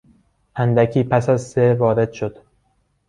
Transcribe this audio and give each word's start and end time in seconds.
اندکی 0.55 1.03
پس 1.03 1.29
از 1.29 1.41
سه 1.41 1.73
وارد 1.73 2.11
شد. 2.11 2.37